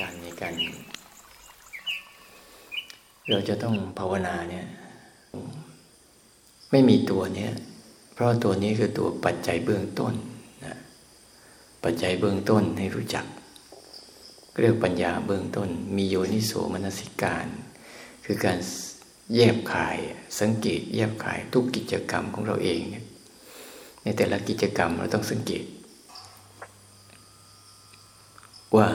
[0.00, 0.52] การในการ
[3.30, 4.66] เราจะต้องภาวนาเนี่ย
[6.70, 7.52] ไม่มีตัวเนี้ย
[8.14, 10.14] เพราะตัวนี้คือตัวปัจจัยเบื้องต้น
[10.64, 10.76] นะ
[11.84, 13.26] ปัจจัยเบื้องต้นให้รู้จัก
[14.60, 17.46] เรียกปัญญาเบื้องต้น มีโยนิโสมนสิการ
[18.24, 18.58] คือการ
[19.34, 19.98] แยบขาย
[20.40, 22.96] สังเกตแยบขายทุกกิจกรรมของเราเองเน
[24.02, 25.64] ในแต่ละกิจกรรมเราต้องสังเกต
[28.76, 28.88] ว่า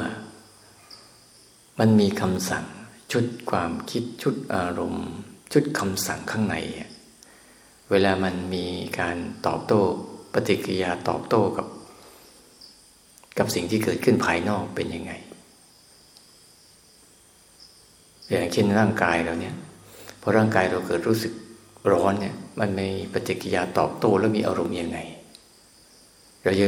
[1.83, 2.65] มันมีคำสั่ง
[3.11, 5.07] ชุดความคิดชุดอารมณ์
[5.53, 6.55] ชุดคำสั่งข้างใน
[7.91, 8.65] เวลามันมี
[8.99, 9.17] การ
[9.47, 9.81] ตอบโต้
[10.33, 11.67] ปฏิกิริยาตอบโต้กับ
[13.37, 15.11] กับสิ่งที่เกิดขึ้นภายนอกเป็นยังไง
[18.29, 19.55] อย่างเช่นร่างกายเราเนี่ย
[20.21, 21.33] พอร่างกายเราเกิดรู้สึก
[21.91, 24.99] ร้อนเนี่ย มันมีปฏิกิริยาตอบโต้แล้วมีอารมณ์ยังไง
[26.43, 26.65] เราจะ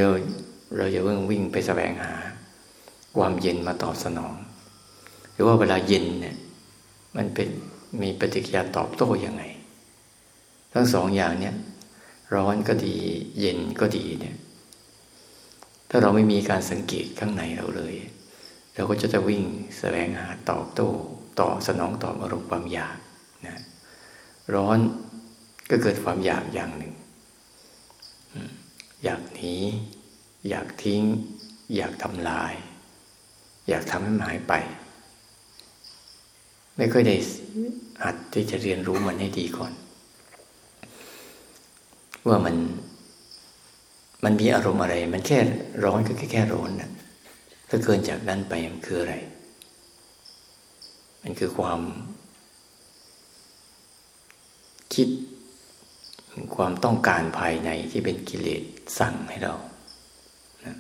[0.78, 2.14] เราจะวิ่งวิ่งไปแสวงหา
[3.18, 4.36] ความเย็นมาตอบสนอง
[5.34, 6.36] หรือว่าเวลาเย็นเนี่ย
[7.17, 7.50] มันเป็น
[8.02, 9.44] มีปฏิกิริยาตอบโต้ยังไง
[10.73, 11.56] ทั้งสองอย่างเนี่ย
[12.36, 12.95] ร้อนก็ดี
[13.40, 14.36] เย็นก็ดีเนี่ย
[15.90, 17.95] ถ้าเราไม่มีการสังเกตข้างในเราเลย
[18.75, 19.44] เราก็จะจะวิ่ง
[19.78, 20.90] แสวงหาตอบโต้
[21.40, 22.97] ต่อสนองตอบอารมณ์ความอยาก
[23.47, 23.62] นะ
[24.53, 24.80] ร้อน
[25.70, 26.94] ก็เกิดความอยากอย่างหนึ่ง
[29.03, 29.56] อยากหนี
[30.50, 31.03] อยากทิ้ง
[31.75, 32.53] อยากทำลาย
[33.70, 34.53] อยากทำให้หายไป
[36.78, 37.16] ไม่ค่อยได้
[38.04, 39.74] หัดที่จะเรียนรู้มันให้ดีก่อน
[42.28, 42.56] ว่ามัน
[44.24, 45.40] มันมีอารมณ์อะไร มันแค่
[45.84, 46.92] ร้อนก็แค่แค่ร้อนนะ
[47.70, 49.16] ถ้าเกินจากนั้นไปมันคืออะไร
[51.24, 51.82] มันคือความ
[54.94, 55.08] คิด
[56.56, 58.64] ความต้องการภายในที่เป็นกิเลส
[59.00, 59.53] สั่งให้เรา
[60.66, 60.76] นะ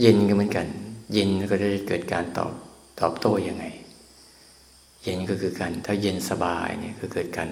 [0.00, 0.66] เย็นก็เหมือนกัน
[1.12, 2.52] เย็นก็จะเกิดการตอบ
[3.00, 3.64] ตอบโต้ยังไง
[5.02, 7.50] เย็นก็คือการถ้าเย็นสบายเนี่ยก็เกิดการ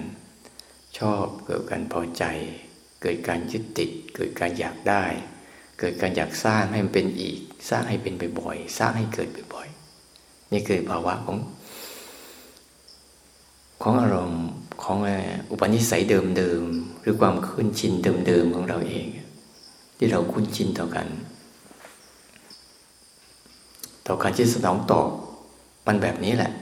[0.99, 2.25] ชอบเกิดการพอใจ
[3.03, 5.05] เกิดการยึดติด เกิดการอยากได้
[5.79, 7.39] เกิดการอยากสร้างให้มันเป็นอีก
[7.71, 11.39] สร้างให้เป็นบ่อยๆสร้างให้เกิดบ่อยๆนี่คือภาวะของ
[13.83, 14.47] ของอารมณ์
[14.83, 14.99] ของ
[15.50, 17.93] อุปนิสัยเดิมๆหรือความคุ้นชิน
[18.27, 19.06] เดิมๆของเราเอง
[19.97, 21.09] ที่เราคุ้นชินต่อกัน
[24.06, 25.09] ต่อการที่สนองตอบ
[25.87, 26.53] มันแบบนี้แหละ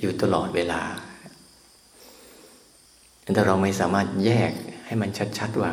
[0.00, 0.82] อยู่ตลอดเวลา
[3.34, 4.52] แต่เราไม่สามารถแยก
[4.86, 5.70] ให้มันชัดๆว่า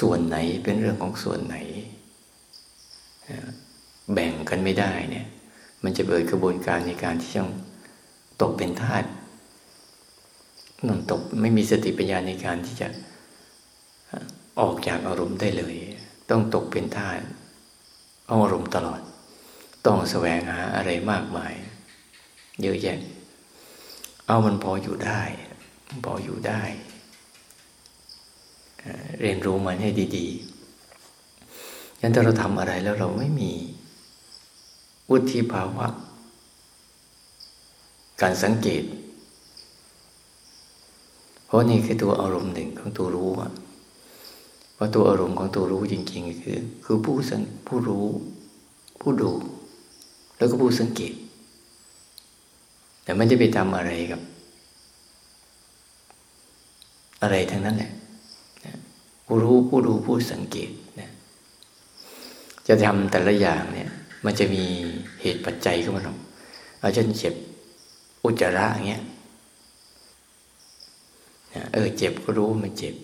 [0.00, 1.56] ส่วนไหนเป็นเรื่องของส่วนไหน
[4.12, 5.26] แบ่งกันไม่ได้เนี่ย
[5.84, 7.50] มันจะเกิดกระบวนการในการที่ต้อง
[8.42, 9.04] ตกเป็นทาส
[10.86, 12.88] นอนตกไม่มีสติปัญญาในการที่จะ
[14.60, 15.74] ออกจากอารมณ์ได้เลย
[16.30, 17.08] ต้องตกเป็นท่า
[18.26, 19.00] เอาอารมณ์ตลอด
[19.86, 21.54] ต้องแสวงหาอะไรมากมาย
[22.62, 22.98] เยอะแยะ
[24.26, 25.22] เอามันพออยู่ได้
[26.04, 26.62] พออยู่ได้
[29.20, 33.52] เรียนรู้มันให้ดีๆยันถ้าเราทำอะไรแล้วเราไม่มี
[35.10, 35.86] วุฒิภาวะ
[38.22, 38.84] การสังเกต
[41.46, 43.30] เพราะนี่คือตัวอารมณ์หนึ่งของตัวรู้
[44.74, 48.06] เพราตัวอารมณ์ของตัวรู้จริง ๆ คือ คือผู้สังผู้รู้
[49.00, 49.32] ผู้ดู
[50.36, 51.12] แล้วก็ผู้สังเกต
[53.02, 54.20] แต่ไม่ได้ไปทำอะไรกับ
[57.22, 57.92] อะไรทั้งนั้นแหละ
[59.26, 61.10] ผู้รู้ผู้ดูผู้สังเกตนะ
[62.66, 63.90] จะทำแต่ละอย่างเนี่ย
[64.24, 64.64] มันจะมี
[65.20, 66.18] เหตุปัจจัยเข้ามาหรอก
[66.80, 67.34] เอาเช่นเจ็บ
[68.24, 69.02] อุจจาระอย่างเงี้ย
[71.72, 72.94] เออเจ็บก็รู้มันเจ็บ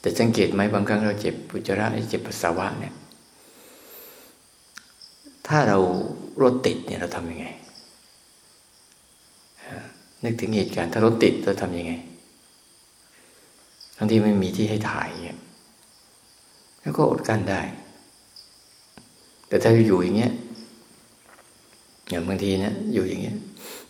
[0.00, 2.94] แต่สังเกตไหมบางครั้งเราเจ็บปุจจาระเจ็บปัสสาวะเนี่ย
[5.46, 5.78] ถ้าเรา
[6.42, 7.46] รถติดเนี่ยเราทำยังไง
[10.24, 11.92] นึกถึงเหตุการณ์ถ้ารถติดเราทำยังไง
[13.96, 15.38] ทั้งที่ไม่มีที่ให้ถ่ายเนี่ย
[16.80, 17.60] แล้วก็อดกั้นได้
[19.48, 20.32] แต่ถ้าอยู่อย่างเงี้ย
[22.08, 23.36] อย่างบางทีนะอยู่อย่างเงี้ย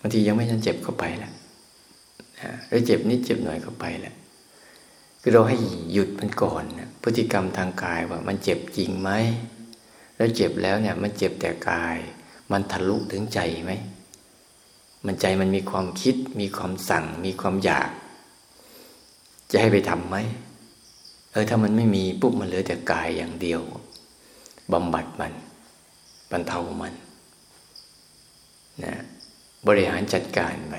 [0.01, 1.33] บางทียังไม่ทันเจ็บเข้าไปแล้ว
[2.69, 4.15] แล้วเจ็บนิดเจ็บหน่อยเข้าไปแหละ
[5.21, 5.57] คือเราให้
[5.93, 9.11] หยุดมันก่อนนะพฤติกรรมทางกายว่ามันเจ็บจริงไหม
[10.17, 11.97] แล้วเจ็บแล้วเนี่ย มันเจ็บแต่กาย
[12.53, 13.73] มันทะลุถึงใจไหม
[15.07, 17.91] มันใจมันมีความคิด มีความสั่ง มีความอยาก
[19.51, 20.17] จะให้ไปทำไหม
[21.33, 23.61] เออถ้ามันไม่มีปุ๊บมันเหลือแต่กายอย่างเดียว
[24.73, 25.33] บำบัดมัน
[26.31, 26.95] บรรเทามัน
[28.85, 28.95] นะ
[29.67, 30.75] บริหารจัดการไป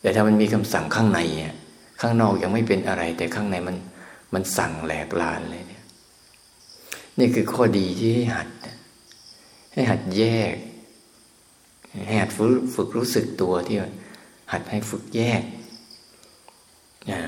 [0.00, 1.54] แต่ถ้ามันมีคำสั่งข้างในอะ
[2.00, 3.76] ข้างนอกยังไม่เป็นอะไร แต่ข้างในมัน
[4.34, 5.84] มันสั่งแหลกลานเลยเนี่ย
[7.18, 8.48] นี่คือข้อดีที่ให้หัด
[9.78, 10.54] ให้หัดแยก
[12.06, 13.76] ให้หัดฝึกฝึกรู้สึกตัวที่
[14.52, 15.42] หัดให้ฝึกแยก
[17.10, 17.20] นะ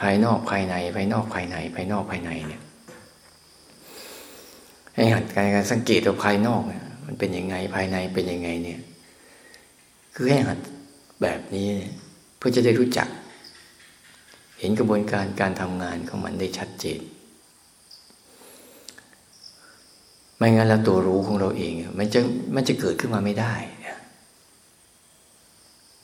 [0.00, 2.62] ภายนอกภายใน ภายนอกภายใน ภายนอกภายในเนี่ย
[4.94, 6.62] ให้หัดการสังเกตว่าภายนอก
[7.06, 8.80] มันเป็นยังไงภายในเป็นยังไงเนี่ย
[10.14, 10.58] คือให้หัด
[11.22, 11.68] แบบนี้
[12.38, 13.08] เพื่อจะได้รู้จัก
[14.58, 17.00] เห็นกระบวนการการทำงานของมันได้ชัดเจน
[20.42, 22.20] ไม่งั้นแล้วตัวรู้ของเราเอง มันจะ
[22.54, 23.54] มันจะเกิดขึ้นมาไม่ได้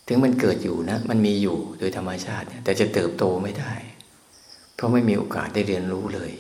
[0.07, 3.73] ถึงมันเกิดอยู่นะ มันมีอยู่โดยธรรมชาติ แต่จะเติบโตไม่ได้
[4.75, 6.33] เพราะไม่มีโอกาสได้เรียนรู้เลย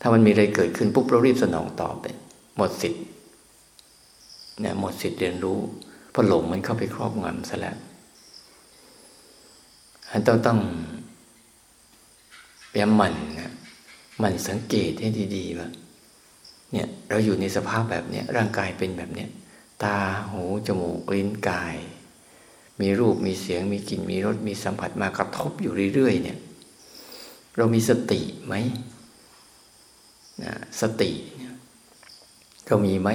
[0.00, 2.16] ถ้ามันมีอะไรเกิดขึ้นปุ๊บเรารีบสนองตอบเลย
[2.56, 3.04] หมดสิทธิ์
[4.60, 5.58] เนี่ยหมดสิทธิ์เรียนรู้
[6.10, 7.76] เพราะหลงมันเข้าไปครอบงำซะแล้ว
[10.10, 10.60] อันต้องต้อง
[12.70, 13.52] พยายามมันนะ
[14.22, 15.68] มันสังเกตให้ดีๆว่า
[16.72, 19.28] เนี่ยเราอยู่ในสภาพแบบเนี้ยร่างกายเป็นแบบเนี้ย
[19.82, 19.96] ตา
[20.30, 21.76] หูจมูกลิ้นกาย
[22.80, 26.38] มีรูปมีเสียงมีกลิ่นมีรสมีสัมผัสมากระทบอยู่เรื่อยๆเนี่ย
[27.56, 28.54] เรามีสติไหม
[30.42, 31.10] นะสติ
[32.66, 33.08] เรามีไหม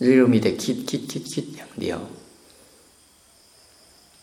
[0.00, 1.98] หรือเรามีแต่คิดคิดคิดคิดอย่างเดียว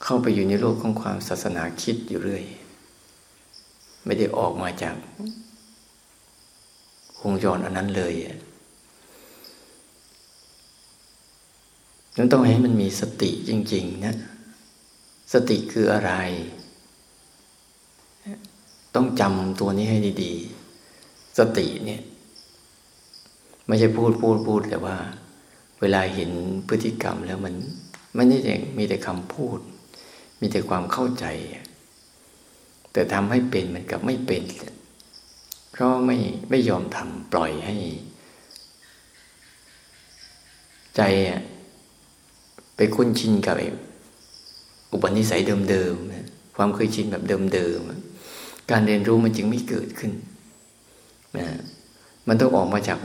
[0.04, 2.44] เข้าไปอยู่ในโลกของความศาสนาคิดอยู่เรื่อย
[4.06, 4.96] ไม่ได้ออกมาจาก
[7.22, 8.14] วงจรอันนั้นเลย
[12.18, 14.16] นั้นต้องให้มันมีสติจริง ๆ นะ
[15.34, 16.12] สติคืออะไร
[18.96, 22.02] ต้องจำตัวนี้ให้ดีๆ สติเนี่ย
[23.68, 24.98] ไม่ใช่พูดพูดพูดแต่ว่า
[25.82, 26.32] เวลาเห็น
[26.68, 27.54] พฤติกรรมแล้วมัน
[28.16, 28.38] ไม่ได้
[28.78, 29.60] มีแต่คำพูด
[30.40, 31.26] มีแต่ความเข้าใจ
[32.94, 34.44] แต่ทำให้เป็นมันกับไม่เป็น
[35.72, 36.18] เพราะไม่
[36.50, 37.76] ไม่ยอมทำปล่อยให้
[40.96, 41.42] ใจอะ
[42.76, 43.56] ไปคุ้นชินกับ
[44.92, 47.24] อุปนิสัยเดิมๆความเคยชินแบบ
[47.54, 50.12] เดิมๆการเรียนรู้มันจึงไม่เกิดขึ้น
[51.38, 51.48] นะ
[52.28, 53.00] มันต้องออกมาจาก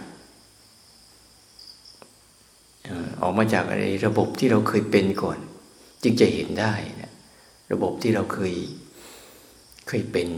[3.22, 5.38] ออกมาจากอะไรระบบที่เราเคยเป็นก่อน
[6.02, 6.72] จึงจะเห็นได้
[7.02, 7.12] นะ
[7.72, 8.54] ระบบที่เราเคย
[9.88, 10.28] เคยเป็น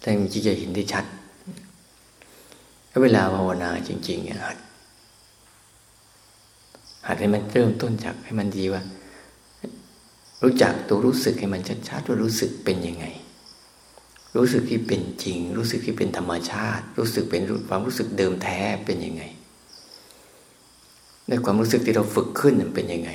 [0.00, 1.04] แต่จริงจะเห็นได้ชัด
[3.02, 4.56] เวลาภาวนาจริงๆหัด
[7.06, 8.82] หัดให้มันเริ่มต้นจากให้มันดีว่า
[10.42, 13.06] รู้จักตัวรู้สึกให้มันชัดๆว่ารู้สึกเป็นยังไง
[14.36, 19.22] รู้สึกที่เป็นจริง รู้สึกที่เป็นธรรมชาติ รู้สึกเป็นความรู้สึกเดิมแท้เป็นยังไง
[21.28, 23.10] ในความรู้สึกที่เราฝึกขึ้นมันเป็นยังไง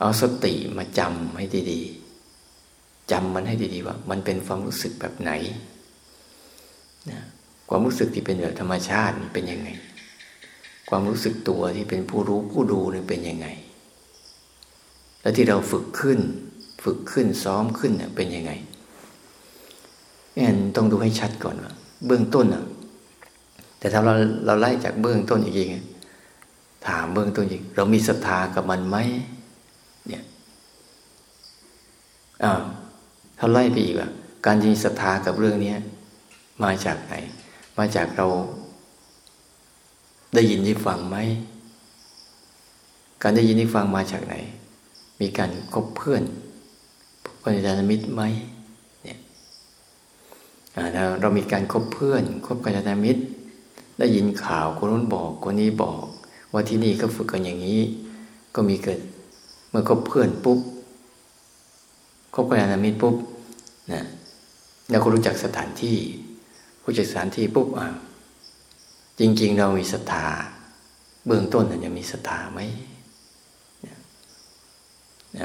[0.00, 5.30] เอาสติมาจำให้ดีๆจำมันให้ดีๆว่า มันเป็นความรู้สึกแบบไหน
[7.12, 7.22] นะ
[7.68, 9.68] ความรู้สึกที่เป็นแบบธรรมชาติเป็นยังไง
[10.88, 13.46] ความรู้สึกตัวที่เป็นผู้รู้ผู้ดูนี่เป็นยังไง
[15.20, 16.18] แล้วที่เราฝึกขึ้น
[16.84, 18.52] ฝึกขึ้นซ้อมขึ้นเนี่ยเป็นยังไง
[20.36, 20.46] นี่
[20.76, 21.72] ต้องดูให้ชัดก่อนว่า
[22.06, 22.64] เบื้องต้นอะ
[23.78, 24.14] แต่ถ้าเรา
[24.46, 25.64] เราไล่จากเบื้องต้นอีกที
[26.86, 28.96] ถามเบื้องต้นอีกเรามีศรัทธากับมันไหม
[30.08, 30.24] เนี่ย
[32.42, 32.62] อ้าว
[33.38, 34.10] ถ้าไล่ไปอีกว่า
[34.46, 35.74] การมีศรัทธากับเรื่องนี้
[36.62, 37.14] มาจากไหน
[37.78, 38.26] มาจากเรา
[40.34, 41.16] ได้ยินได้ฟังไหม
[43.22, 44.34] การได้ยินได้ฟังมาจากไหน
[45.20, 46.22] มีการคบเพื่อน
[47.42, 48.22] ปัญญาณมิตรไหม
[49.02, 49.18] เนี่ย
[51.20, 53.22] เรามีการคบเพื่อนคบกัญญาณมิตร
[53.98, 56.04] ได้ยินข่าวคนนู้นบอกคนนี้บอก
[56.52, 57.80] ว่าที่นี่ก็ฝึกกันอย่างนี้
[58.54, 59.00] ก็มีเกิด
[59.70, 60.58] เมื่อคบเพื่อนปุ๊บ
[62.34, 63.14] คบกัญญาณมิตรปุ๊บ
[63.92, 64.04] นะ
[64.90, 65.96] เราก็รู้จักสถานที่
[66.90, 67.86] รู้จักสถานที่ปุ๊บอ่า
[69.20, 70.26] จริง ๆ เรามีศรัทธา
[71.26, 72.60] เบื้องต้นเราจะมีศรัทธาไหม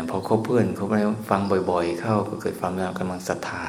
[0.09, 0.95] พอคบเพื่อนเขาไป
[1.29, 3.63] ฟังบ่อย ๆ เข้าก็เกิดความรากำลังศรัทธา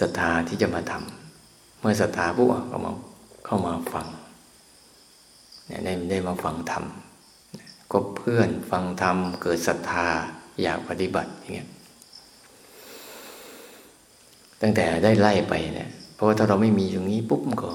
[0.00, 2.92] ศรัทธาที่จะมาทำเมื่อศรัทธาปุ๊บก็มา
[3.46, 4.06] เข้ามาฟัง
[5.66, 6.84] เนี่ยได้ได้มาฟังธรรม
[7.92, 10.06] คบเพื่อนฟังธรรมเกิดศรัทธา
[10.62, 11.68] อยากปฏิบัติอย่างเงี้ย
[14.60, 17.72] ตั้งแต่ได้ไล่ไปเนี่ย เพราะว่าถ้าเราไม่มีตรงนี้ปุ๊บก็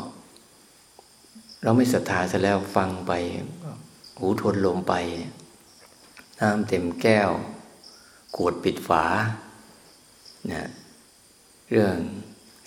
[1.63, 3.11] เราไม่ศรัทธาซะแล้วฟังไป
[4.17, 4.93] หูทวนลมไป
[6.39, 7.29] น้ำเต็มแก้ว
[8.35, 9.03] ขวดปิดฝา
[10.51, 10.69] นะ
[11.71, 11.95] เรื่อง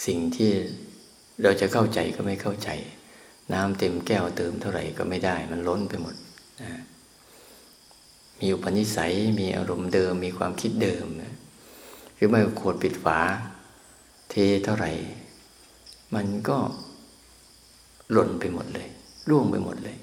[0.06, 0.52] สิ่งที่
[1.42, 2.70] เราจะเข้าใจก็ไม่เข้าใจ
[3.52, 6.14] น้ำเต็มแก้วเติมเท่าไหร่ก็ไม่ได้ มันล้นไปหมด
[6.62, 6.70] นะ
[8.40, 11.34] มีอุปนิสัยมีอารมณ์เดิม มีความคิดเดิมนะ
[12.14, 13.18] หรือไม่ขวดปิดฝา
[14.30, 14.92] เทเท่าไหร่
[16.14, 16.58] มันก็
[18.12, 18.88] หล่นไปหมดเลย
[19.28, 19.96] ร่วงไปหมดเลย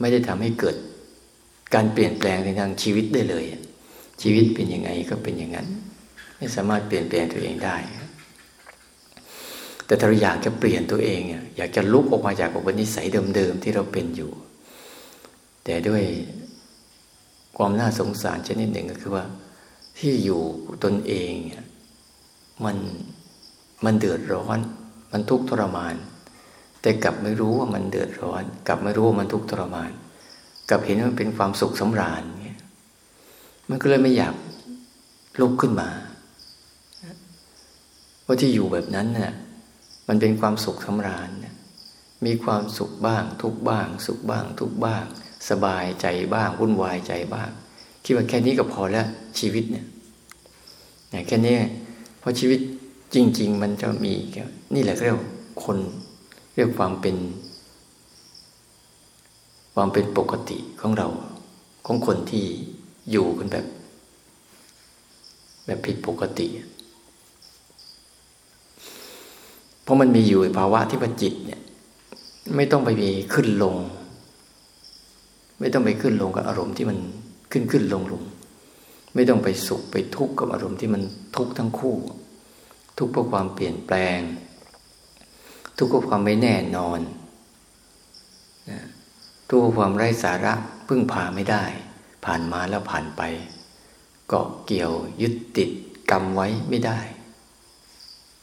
[0.00, 0.76] ไม่ได้ทำให้เกิด
[1.74, 3.44] การเปลี่ยนแปลงในทางชีวิตได้เลย
[4.22, 5.68] ชีวิตเป็นยังไงก็เป็นอย่างนั้น
[6.36, 7.76] ไม่สามารถเปลี่ยนแปลงตัวเองได้
[9.86, 11.20] แต่ถ้าเราอยากจะเปลี่ยนตัวเอง
[11.56, 13.06] อยากจะลุกออกมาจากอุปนิสัย
[13.36, 14.30] เดิมๆที่เราเป็นอยู่
[15.64, 16.02] แต่ด้วย
[17.56, 19.24] ความน่าสงสารชนิดหนึ่งก็คือว่า
[19.98, 20.40] ที่อยู่
[20.84, 21.32] ตนเอง
[22.64, 22.76] มัน
[23.84, 24.58] มันเดือดร้อน
[25.12, 25.94] มันทุกข์ทรมาน
[26.82, 29.90] แต่กลับไม่รู้ว่ามันเดือดร้อน กลับไม่รู้ว่ามันทุกข์ทรมาน
[30.68, 32.58] กลับเห็นว่ามันเป็นความสุขสำราญเนี่ย
[33.68, 34.34] มันก็เลยไม่อยาก
[35.40, 35.88] ลุกขึ้นมา
[38.26, 39.34] ว่าที่อยู่แบบนั้นน่ะ
[40.08, 41.30] มันเป็นความสุขสำราญ
[42.26, 45.04] มีความสุขบ้าง ทุกบ้าง สุขบ้าง ทุกบ้าง
[45.50, 47.50] สบายใจบ้าง วุ่นวายใจบ้าง
[48.04, 49.06] คิดว่าแค่นี้ก็พอแล้ว
[49.38, 49.86] ชีวิตเนี่ย
[51.26, 51.56] แค่นี้
[52.20, 52.60] เพราะชีวิต
[53.14, 54.14] จริง ๆ มันจะมี
[54.74, 55.18] นี่แหละเรียก
[55.64, 55.78] คน
[56.54, 57.16] เรียกความเป็น
[59.74, 61.08] ความเป็นปกติของเรา
[61.86, 62.44] ของคนที่
[63.10, 63.66] อยู่กันแบบ
[65.64, 66.46] แบบผิดปกติ
[69.82, 71.60] เพราะมันมีอยู่ภาวะที่ว่าจิตเนี่ย
[72.56, 73.76] ไม่ต้องไปมีขึ้นลง
[75.60, 76.98] ไม่ต้องไปขึ้นลงกับอารมณ์ที่มัน
[77.52, 78.22] ขึ้นขึ้นลงลง
[79.14, 81.02] ไม่ต้องไปสุขไปทุกข์กับอารมณ์ที่มัน
[81.36, 81.96] ทุกข์ทั้งคู่
[82.98, 84.20] ทุกข์เพราะความเปลี่ยนแปลง
[85.80, 87.00] ทุกข์เพราะความไม่แน่นอน
[89.48, 90.54] ทุกข์ความไร้สาระ
[90.88, 91.64] พึ่งพาไม่ได้
[92.24, 93.22] ผ่านมาแล้วผ่านไป
[94.28, 95.70] เกาะเกี่ยวยึดติด
[96.10, 96.98] กรรมไว้ไม่ได้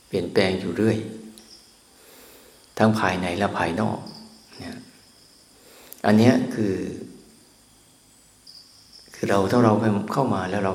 [0.08, 0.98] เปลี่ยนแปลงอยู่เรื่อย
[2.78, 4.00] ทั้งภายในและภายนอก
[4.62, 4.66] น
[6.06, 6.76] อันนี้คือ
[9.16, 9.74] คือเราถ้าเรา
[10.14, 10.74] เข้ามาแล้วเรา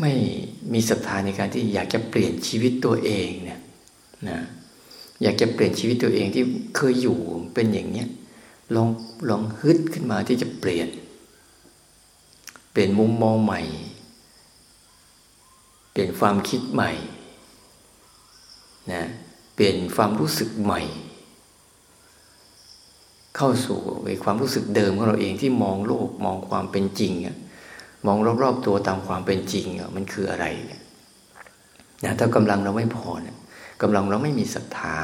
[0.00, 0.12] ไม่
[0.72, 3.60] มีศรัทธาในการที่อยากจะเปลี่ยนชีวิตตัวเองเนี่ย
[4.28, 4.40] นะ
[5.22, 6.44] อยากจะเปลี่ยนชีวิตตัวเองที่
[6.76, 7.18] เคยอยู่
[7.54, 8.08] เป็นอย่างเนี้ย
[8.74, 8.88] ลอง
[9.28, 10.88] ลองฮึดขึ้นมาที่จะเปลี่ยน
[12.72, 13.60] เปลี่ยนมุมมองใหม่
[15.92, 16.92] เปลี่ยนความคิดใหม่
[18.92, 19.04] นะ
[19.54, 20.82] เปลี่ยนความรู้สึกใหม่
[23.36, 27.36] เข้าสู่ในความรู้สึกเดิมของเราเองที่มองโลกมองความเป็นจริงอะ
[28.06, 29.66] มองรอบๆตัวตามความเป็นจริง
[29.96, 30.46] มันคืออะไร
[32.04, 33.36] นะถ้ากำลังเราไม่พอเนี่ย
[33.82, 34.96] กำลังเราไม่มีศรัทธา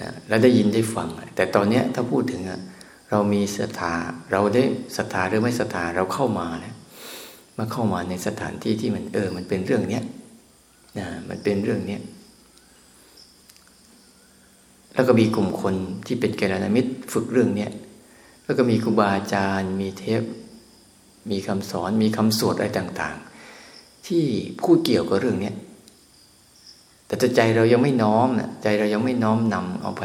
[0.00, 2.42] นะแล้วได้ยินได้ฟัง แต่ตอนนี้ถ้าพูดถึง
[3.10, 3.92] เรามีศรัทธา
[4.32, 4.62] เราได้
[4.96, 6.74] ศรัทธาหรือไม่ศรัทธาเราเข้ามานะ
[7.58, 10.02] มาเข้ามาในสถานที่ที่มันเออ มันเป็นเรื่องเนี้ย
[10.98, 12.00] นะมันเป็นเรื่องเนี้ย
[14.94, 15.74] แล้วก็มีกลุ่มคน
[16.06, 17.70] ที่เป็นแกลามิตรฝึกเรื่องเนี้ย
[18.44, 20.22] แล้วก็มีครูบาอาจารย์ มีเทพ
[21.30, 23.16] มีคำสอน มีคำสวดอะไรต่าง
[23.62, 24.24] ๆ ที่
[24.62, 25.52] พูดเกี่ยวกับเรื่องนี้
[27.18, 30.02] แต่ใจเรายังไม่น้อมนะใจเรายังไม่น้อมนำเอาไป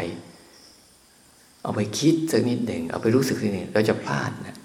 [1.64, 4.56] เอาไปคิดสักนิดหนึ่งเอาไปรู้สึกสักนิดเราจะพลาดนะ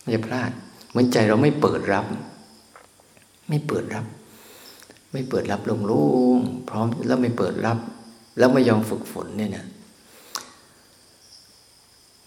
[0.00, 0.50] เราจะพลาด
[0.90, 2.06] เหมือนใจเราไม่เปิดรับ
[3.48, 4.06] ไม่เปิดรับ
[5.12, 6.04] ไม่เปิดรับโล่
[6.36, 7.78] งพร้อมแล้วไม่เปิดรับ
[8.38, 9.64] แล้วไม่ยอมฝึกฝนเนี่ยนะ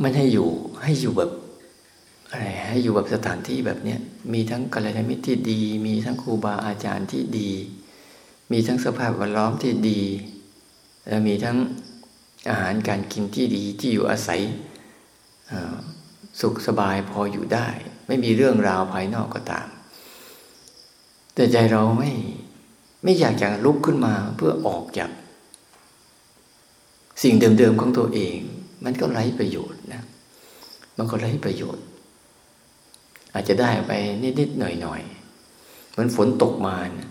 [0.02, 0.50] มันให้อยู่
[0.84, 1.32] ให้อยู่แบบ
[2.30, 4.00] อะไรให้อยู่แบบสถานที่แบบเนี้ย
[4.34, 7.52] มีทั้งกัลยาณมิตรที่ดี มีทั้งครูบาอาจารย์ที่ดี
[8.52, 10.02] มีทั้งสภาพแวดล้อมที่ดี
[11.08, 11.58] แล้วมีทั้ง
[12.50, 14.42] อาหารการกินที่ดีที่อยู่อาศัย
[16.42, 17.68] สุขสบายพออยู่ได้
[18.08, 19.68] ไม่มีเรื่องราวภายนอกก็ตาม
[21.34, 22.12] แต่ใจเราไม่
[23.04, 25.10] ไม่อยากจะลุกขึ้นมาเพื่อออกจาก
[27.24, 28.38] สิ่งเดิมๆของตัวเอง
[28.84, 30.04] มันก็ไร้ประโยชน์นะ
[30.98, 31.86] มันก็ไร้ประโยชน์
[33.34, 33.92] อาจจะได้ไป
[34.40, 37.10] นิดๆหน่อยๆเหมือนฝนตกมานะ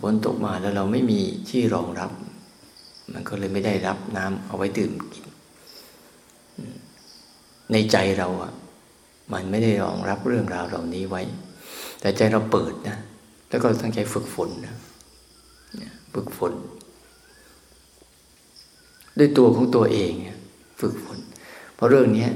[0.00, 2.10] ฝนตกมาแล้วเราไม่มีที่รองรับ
[3.12, 5.24] มันก็เลยไม่ได้รับน้ำเอาไว้ดื่มกิน
[7.72, 8.52] ในใจเราอะ
[9.32, 11.22] มันไม่ได้รองรับเรื่องราวเหล่านี้ไว้
[12.00, 12.96] แต่ใจเราเปิดนะ
[13.48, 14.74] แล้วก็ตั้งใจฝึกฝนนะ
[16.14, 16.52] ฝึกฝน
[19.18, 20.12] ด้วยตัวของตัวเอง
[20.80, 21.18] ฝึกฝน
[21.74, 22.28] เพราะเรื่องนี้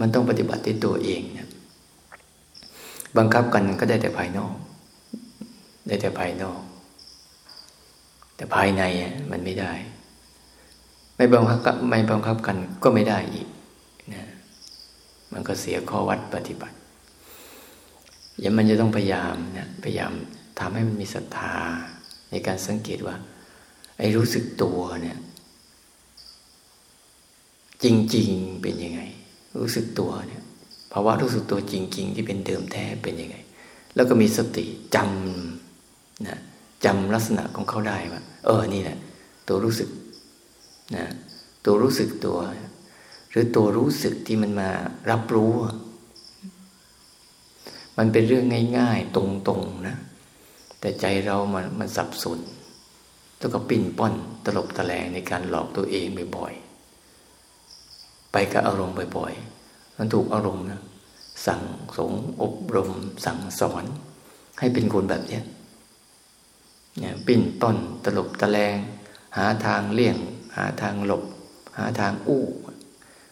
[0.00, 1.48] มันต้องปฏิบัติด้วยตัวเองนะ
[3.16, 4.54] บังคับกันก็ได้แต่ภายนอก
[5.86, 6.60] ได้แต่ภายนอก
[8.36, 8.82] แต่ภายใน
[9.30, 9.72] มันไม่ได้
[11.16, 13.48] ไม่บังคับไม่บังคับกันก็ไม่ได้อีก
[14.14, 14.24] นะ
[15.32, 16.76] มันก็เสียข้อวัดปฏิบัติ
[18.42, 20.12] ยังมันจะต้องพยายามนะพยายาม
[20.58, 21.54] ทำให้มันมีศรัทธา
[22.30, 23.16] ในการสังเกตว่า
[23.98, 25.18] ไอ้รู้สึกตัวเนี่ย
[27.84, 29.00] จริง ๆ เป็นยังไง
[29.60, 30.42] รู้สึกตัวเนี่ย
[30.92, 33.36] ภาวะรู้สึกตัวจริง ๆ ที่เป็นเดิมแท้เป็นยังไง
[33.94, 34.64] แล้วก็มีสติ
[34.94, 35.55] จำ
[36.26, 36.38] นะ
[36.84, 38.98] จำลักษณะของเขาได้ว่า เออนี่แหละ
[39.48, 39.88] ตัวรู้สึก
[40.96, 41.04] นะ
[41.64, 42.38] ตัวรู้สึกตัว
[43.30, 44.70] หรือตัวรู้สึกที่มันมา
[45.10, 45.52] รับรู้
[47.98, 48.46] มันเป็นเรื่อง
[48.78, 49.18] ง่ายๆ ต
[49.50, 49.96] รงๆนะ
[50.80, 52.38] แต่ใจเรามันมันสับสน
[53.38, 56.06] แล้วก็ปิ้นป้อนตลบตะแลงในการหลอกตัวเอง
[56.36, 60.80] บ่อยๆ ไปกับอารมณ์บ่อยๆ มันถูกอารมณ์นะ
[61.46, 61.62] สั่ง
[61.98, 62.90] สงอบรม
[63.24, 63.84] สั่งสอน
[64.58, 65.40] ให้เป็นคนแบบนี้
[66.98, 68.76] เนี่ยปิ้นต้นตลบตะแลง
[69.36, 70.16] หาทางเลี่ยง
[70.56, 71.24] หาทางหลบ
[71.78, 72.44] หาทางอู้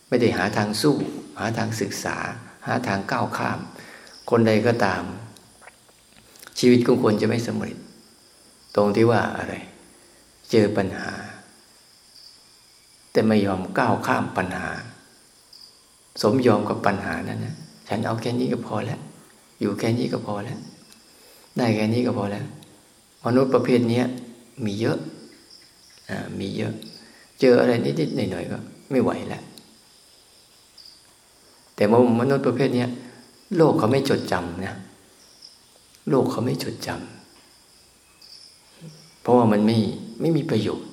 [0.08, 0.96] ไม่ได้หาทางสู้
[1.38, 2.16] หาทางศึกษา
[2.66, 3.58] หาทางก้าวข้าม
[4.30, 5.02] คนใดก็ตาม
[6.58, 7.76] ชีวิตของคนจะไม่สำเร็จ
[8.74, 9.54] ตรงที่ว่าอะไร
[10.50, 11.10] เจอปัญหา
[13.12, 14.68] แต่ไม่ยอมก้าวข้ามปัญหา
[16.22, 17.54] สมยอมกับปัญหานั้นนะ
[17.88, 19.00] ฉันเอาแค่นี้ก็พอแล้ว
[19.60, 20.58] อยู่แค่นี้ก็พอแล้ว
[21.56, 22.44] ได้แค่นี้ก็พอแล้ว
[23.24, 24.02] มนุษย์ประเภทนี้
[24.64, 24.98] มีเยอะ
[26.10, 26.72] อ่ามีเยอะ
[27.40, 28.58] เจออะไรนิดๆหน่อยๆก็
[28.90, 29.42] ไม่ไหวแล้ว
[31.74, 31.84] แต่
[32.20, 32.86] มนุษย์ประเภทนี้
[33.56, 34.74] โลกเขาไม่จดจำนะ
[36.10, 39.78] โลกเขาไม่จดจำเพราะว่ามันไม่
[40.20, 40.88] ไม่มีประโยชน์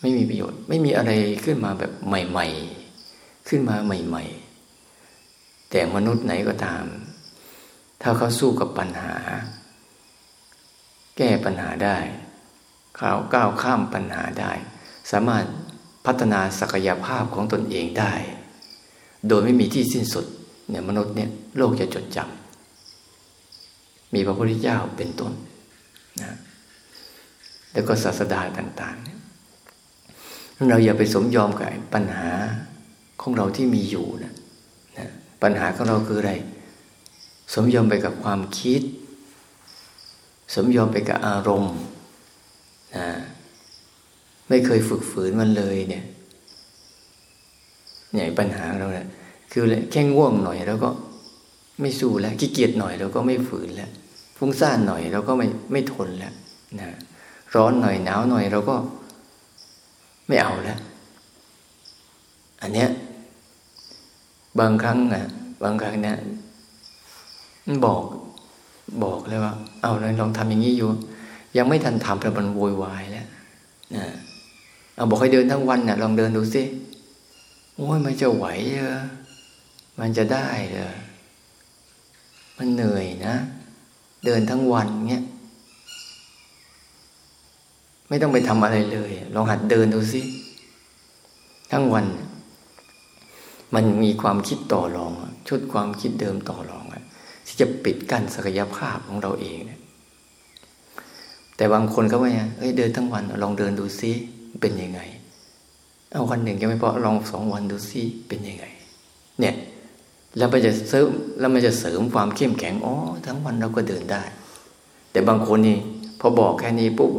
[0.00, 1.12] ไม่มีประโยชน์ ไม่มีอะไร
[1.44, 2.46] ขึ้นมาแบบใหม่
[2.98, 4.24] ๆ ขึ้นมาใหม่
[4.96, 6.84] ๆ แต่มนุษย์ไหนก็ตาม
[8.02, 9.14] ถ้าเขาสู้กับปัญหา
[11.16, 11.98] แก้ปัญหาได้
[12.96, 14.52] เขาก้าวข้ามปัญหาได้
[15.10, 15.44] สามารถ
[16.06, 18.12] พัฒนาศักยภาพของตนเองได้
[19.28, 20.26] โดยไม่มีที่สิ้นสุด
[20.68, 25.32] เนี่ยมนุษย์เนี่ยโลกจะจดจำมีพระพุทธเจ้าเป็นต้น
[26.22, 26.32] นะ
[27.72, 29.18] แล้วก็ศาสดาต่างๆเนี่ย
[30.68, 32.28] เราอย่าไปสมยอมกับปัญหา
[33.22, 34.32] ของเราที่มีอยู่นะ
[35.42, 36.32] ปัญหาของเราคืออะไร
[37.52, 38.82] สมยอมไปกับความคิด
[40.54, 41.76] สมยอมไปกับอารมณ์
[42.96, 43.08] นะ
[44.48, 46.04] ไม่เคยฝึกฝืนมันเลยเนี่ย
[48.12, 49.06] เนี่ยปัญหาเราเนี่ย
[49.52, 50.90] คือแค่ง่วงหน่อยแล้วก็
[51.80, 53.90] ไม่สู้แล้วขี้เกียจหน่อยเราก็ไม่ฝืนแล้ว
[54.38, 56.34] ฟุ้งซ่านหน่อยเราก็ไม่ไม่ทนแล้ว
[56.78, 56.96] นะ
[57.54, 58.76] ร้อนหน่อยหนาวหน่อยเราก็
[60.28, 60.78] ไม่เอาแล้ว
[62.62, 62.88] อันเนี้ย
[64.60, 65.26] บางครั้งอะ
[65.62, 66.16] บางครั้งเนี่ย
[67.84, 68.02] บอก
[69.04, 70.90] บอกเลยว่า เอาเลยลองทำอย่างนี้อยู่
[71.56, 73.26] ยังไม่ทันทำแต่มันโวยวายแล้ว
[73.96, 74.06] นะ
[74.94, 76.62] เอาบอกให้เดินทั้งวันเนี่ยลองเดินดูสิ
[77.74, 79.00] โอ้ยมันจะไหวเหรอ
[80.00, 80.94] มันจะได้เหรอ
[82.58, 83.34] มันเหนื่อยนะ
[84.24, 85.24] เดินทั้งวันเนี่ย
[88.08, 90.22] ไม่ต้องไปทำอะไรเลย ลองหัดเดินดูสิ
[91.72, 92.06] ทั้งวัน
[93.74, 95.12] มันมีความคิดต่อรอง
[95.48, 96.85] ชุดความคิดเดิมต่อรอง
[97.56, 99.80] ที่จะปิดกั้นศักยภาพของเราเองเนี่ย
[101.56, 104.10] แต่บางคนเขาว่าเฮ้ยเดินทั้งวัน ลองเดินดูซิ
[104.60, 105.00] เป็นยังไง
[106.12, 108.64] เอาวันหนึ่งยังไม่พอลองสองวันดูซิเป็นยังไง
[109.40, 109.54] เนี่ย
[110.36, 112.94] แล้วมันจะเสริมแล้วมันจะเสริมความเข้มแข็งอ๋อ
[113.26, 114.22] ทั้งวันเราก็เดินได้
[115.10, 115.78] แต่บางคนนี่
[116.20, 117.12] พอบอกแค่นี้ปุ๊บ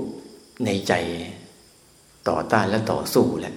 [0.66, 0.94] ในใจ
[2.30, 3.56] ต่อต้านและต่อสู้แหละ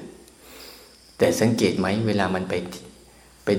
[1.18, 2.54] แต่สังเกตไหมเวลามันไป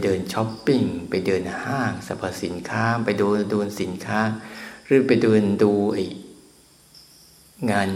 [0.04, 4.20] เดินช้อปปิ้งไปเดินห้างสรรพสินค้าไปดูดูสินค้า
[4.86, 6.00] หรือไปเดินดูไอ
[7.72, 7.90] งาน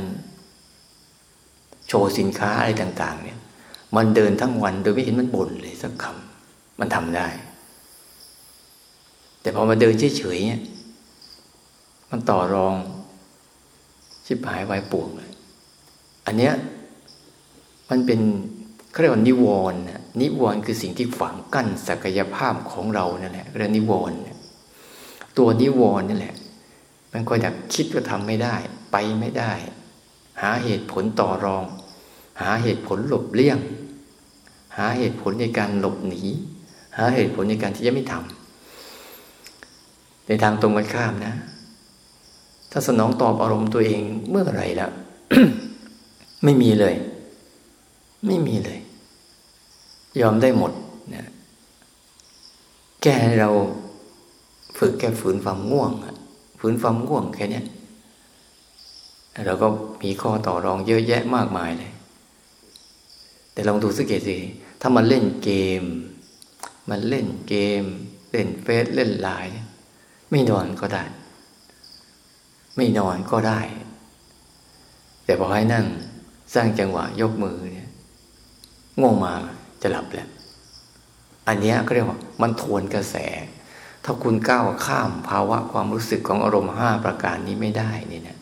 [1.88, 3.39] โชว์สินค้าอะไรต่าง ๆ เนี่ย
[3.95, 7.27] มันเดินทั้งวันโดยไม่เห็นมันบ่นเลยสักคำมันทำได้
[9.41, 10.62] แต่พอมาเดินเฉยๆเนี่ย
[12.12, 12.75] มันต่อรอง
[14.25, 15.31] ชิบหายวายปวงเลย
[16.25, 16.53] อันเนี้ย
[17.89, 18.19] มันเป็น
[18.91, 24.17] เขาเรียกว่านิวรณ์นิ นิวรณ์คือสิ่งที่ฝังกั้นศักยภาพของเรานั่นแหละเรียกนิวรณ์
[25.38, 26.36] ตัวนิวรณ์นั่นแหละ
[27.13, 28.56] มันก็อยากคิดว่าทำไม่ได้
[28.91, 29.51] ไปไม่ได้
[30.41, 31.63] หาเหตุผลต่อรอง
[32.41, 33.60] หาเหตุผลหลบเลี่ยง
[34.78, 36.21] หาเหตุผลในการหลบหนี
[36.97, 41.34] หาเหตุผลในการที่จะไม่ทำในทางตรงกันข้ามนะ
[42.71, 44.91] ถ้าสนองตอบอารมณ์ตัวเองเมื่อไรแล้ว
[46.43, 46.95] ไม่มีเลย
[48.28, 48.80] ไม่มีเลย
[50.21, 50.71] ยอมได้หมด
[51.13, 51.25] นะ
[53.04, 53.49] แก้เรา
[54.78, 55.91] ฝึกแค่ฝืนความง่วง
[56.60, 57.62] ฝืนความง่วงแค่นี้
[59.45, 59.67] เราก็
[60.01, 61.91] มีข้อต่อรองเยอะแยะมากมายเลย
[63.54, 64.38] แต่ลองดูสังเกตสิ
[64.82, 65.51] ถ้ามันเล่นเก
[65.82, 65.84] ม
[66.89, 67.84] มันเล่นเกม
[68.32, 69.51] เล่นเฟซเล่นไลน์
[70.32, 71.04] ไม่นอนก็ได้
[72.75, 73.60] ไม่นอนก็ได้
[75.25, 75.86] แต่พอให้นั่ง
[76.54, 77.89] สร้างจังหวะยกมือเนี่ย
[78.99, 79.34] ง่วงมา
[79.86, 80.30] จะหลับแล้ว
[81.48, 83.15] อันนี้ก็เรียกว่ามันทวนกระแส
[84.04, 88.38] ถ้าคุณก้าวข้ามภาวะความรู้สึกของอารมณ์ห้าประการนี้ไม่ได้นี่นะ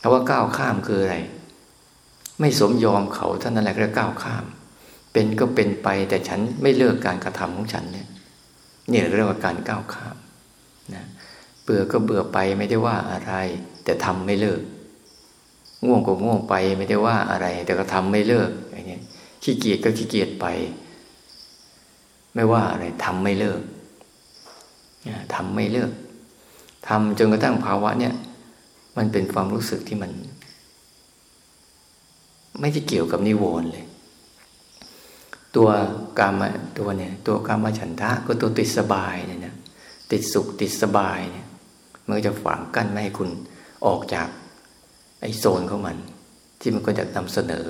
[0.00, 1.16] คำว่าก้าวข้ามคืออะไร
[2.40, 4.44] ไม่สมยอมเขาท่านนั่นแหละเรียกก้าวข้าม
[5.12, 8.08] เป็นก็เป็นไปแต่ฉันไม่เลิกการกระทำของฉันเนี่ย
[8.90, 10.16] นี่เรียกว่าการก้าวข้าม
[10.94, 11.04] นะ
[11.62, 13.32] เบื่อก็เบื่อไปไม่ได้ว่าอะไร
[13.84, 14.60] แต่ทำไม่เลิก
[15.86, 18.99] ง่วงก็ง่วงไปไม่ได้ว่าอะไร แต่ก็ทำไม่เลิกอย่างนี้
[19.42, 20.46] ขี้เกียจก็ขี้เกียจไป
[22.34, 23.60] ไม่ว่าอะไรทำไม่เลิก
[25.34, 25.92] ทำไม่เลิก
[26.88, 28.14] ทำจนกระทั่งภาวะเนี่ย
[28.96, 30.10] มันเป็นความรู้สึกที่มัน
[32.60, 33.86] ไม่ได้เกี่ยวกับนิวรณ์เลย
[35.56, 35.68] ตัว
[36.18, 36.42] กาม
[36.78, 39.54] ตัวเนี่ยตัวกามฉันทะก็ตัวติดสบายเนี่ยนะ
[40.10, 41.46] ติดสุขติดสบายเนี่ย
[42.04, 43.30] มันก็จะฝังกั้นไม่ให้คุณ
[43.86, 44.28] ออกจาก
[45.20, 45.96] ไอโซนของมัน
[46.60, 47.66] ที่มันก็จะนำเสนอ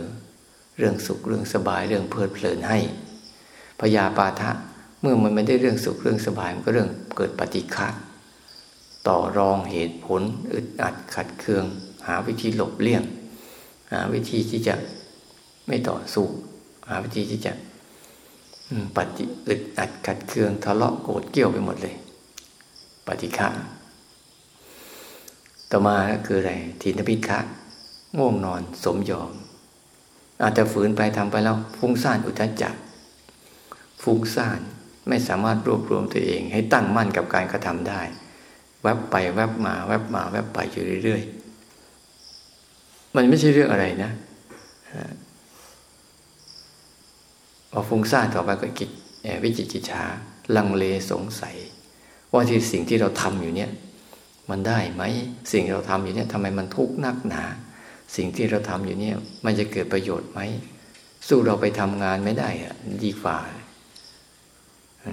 [0.80, 2.78] เรื่องสุขเรื่องสบายเรื่องเพลิดเพลินให้
[3.80, 4.50] พยาปาทะ
[5.00, 7.88] เมื่อมันไม่ได้เรื่องสุขเรื่องสบายมันก็เรื่องเกิดปฏิฆะ
[9.08, 11.64] ต่อรองเหตุผลอึดอัดขัดเคือง
[12.06, 13.02] หาวิธีหลบเลี่ยง
[13.92, 14.74] หาวิธีที่จะ
[15.66, 16.26] ไม่ต่อสู้
[16.88, 17.52] หาวิธีที่จะ
[18.96, 21.94] ปฏิอึดอัดขัดเคืองทะเลาะโกรธเกี่ยวไปหมดเลย
[23.06, 23.48] ปฏิฆะ
[25.70, 27.38] ต่อมาก็คืออะไรทีนพิฆะ
[28.16, 29.30] ง่วงนอนสมยอม
[30.42, 32.74] อาจจะฝืนไปทำไปแล้วฟุ้งซ่านอุทจัก
[34.02, 34.60] ฟุ้งซ่าน
[35.08, 38.02] ไม่สามารถรวบรวมตัวเอง ให้ตั้งมั่นกับการกระทำได้
[38.82, 44.10] แวบไปแวบมาแวบมาแวบไปอยู่เรื่อยๆ มันไม่ใช่เรื่องอะไรนะ
[47.72, 48.90] พอฟุ้งซ่านต่อไปก็กิจ
[49.42, 50.02] วิจิจิชา
[50.56, 51.56] ลังเลสงสัย
[52.32, 53.70] ว่าที่สิ่งที่เราทำอยู่เนี่ย
[54.50, 55.02] มันได้ไหม
[55.52, 57.42] สิ่งเราทำอยู่เนี่ยทำไมมันทุกข์นักหนา
[58.16, 60.40] สิ่งที่เราทำอยู่เนี่ย มันจะเกิดประโยชน์ไหม
[61.28, 63.38] สู้เราไปทำงานไม่ได้อะดีกว่า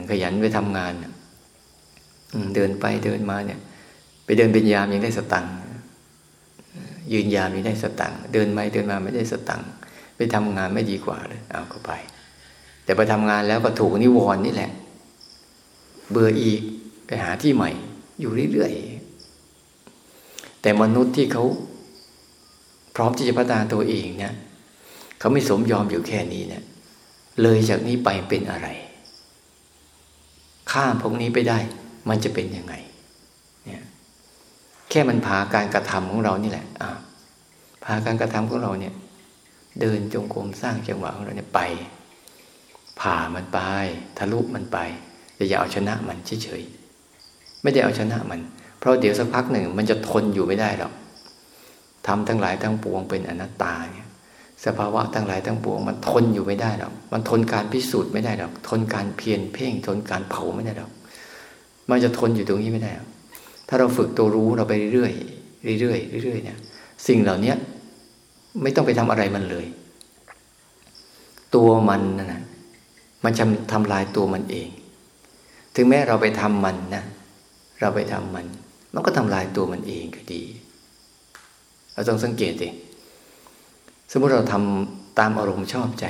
[0.10, 0.94] ขยันไปทำงาน
[2.56, 3.60] เดินไปเดินมาเนี่ย
[4.26, 5.54] ไปเดินเป็นยามยังได้สตังค์
[7.14, 9.70] ยืนยามยังได้สตังค์เดินไปเดินมาไม่ได้สตังค์
[10.18, 11.92] ไปทำงานไม่ดีกว่าเลยเอาก็ไป
[12.84, 14.72] แต่ไปทำงานแล้วก็ถูกนิวรณ์นี่แหละ
[16.12, 16.62] เบื่ออีก
[17.06, 17.72] ไปหาที่ใหม่
[18.20, 21.44] อยู่เรื่อยๆแต่มนุษย์ที่เขา
[23.00, 24.34] พร้อมที่จะพัฒนาตัวเองเนี่ย
[25.20, 26.64] เขาไม่สมยอมอยู่แค่นี้เนี่ย
[27.42, 28.68] เลยจากนี้ไปเป็นอะไร
[30.72, 31.60] ข้ามพวกนี้ไปได้
[32.10, 32.74] มันจะเป็นยังไง
[33.66, 33.84] เนี่ย
[34.90, 36.90] แค่มันพาการกระทำของเรานี่แหละอ่า
[37.86, 38.94] พาการกระทำของเราเนี่ย
[39.80, 41.60] เดินจงกรมสร้างจังหวะของเราเนี่ยไป
[43.00, 43.60] ผ่ามันไป
[44.18, 44.78] ทะลุมันไป
[45.36, 48.40] แต่อย่าเอาชนะมันเฉยๆไม่ได้เอาชนะมัน
[48.80, 50.94] เพราะเดี๋ยวสักพักหนึ่ง มันจะทนอยู่ไม่ได้หรอก
[52.08, 54.10] ทำทั้งหลายทั้งปวงเป็นอนัตตาเนี่ย
[54.66, 60.92] สภาวะทั้งหลายทั้งปวงมันทนอยู่ไม่ได้หรอกมันทนการพิสูจน์ไม่ได้หรอกทนการเพียรเพ่งทนการเผาไม่ได้หรอก
[61.90, 62.92] มันจะทนอยู่ตรงนี้ไม่ได้
[63.68, 65.14] ถ้าเราฝึกตัวรู้เราไปเรื่อย
[65.64, 66.58] เรื่อยเรื่อยเนี่ย
[67.08, 67.54] สิ่งเหล่านี้
[68.62, 69.66] ไม่ต้องไปทำอะไรมันเลย
[71.56, 72.42] ตัวมันนะ
[73.24, 74.70] มันจะทำลายตัวมันเอง
[75.76, 77.04] ถึงแม้เราไปทำมันนะ
[77.82, 78.46] เราไปทำมัน
[78.94, 80.44] มันก็ทำลายตัวมันเองก็ดี
[81.98, 82.70] เราต้องสังเกตดิ
[84.12, 86.06] สมมติเราทำตามอารมณ์ชอบใจ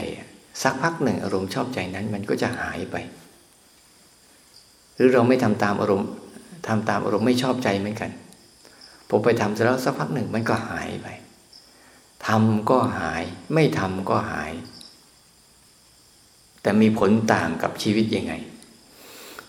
[0.64, 2.96] สักพักหนึ่งอารมณ์ชอบใจนั้น มันก็จะหายไป
[4.96, 6.10] หรือเราไม่ทำตามอารมณ์
[6.68, 8.12] ทำตามอารมณ์ไม่ชอบใจเหมือนกัน
[9.10, 11.08] ผมไปทำเสร็จแล้วสักพักหนึ่งมันก็หายไป
[12.28, 13.24] ทำก็หาย
[13.54, 14.52] ไม่ทำก็หาย
[16.62, 18.34] แต่มีผลต่างกับชีวิตยังไง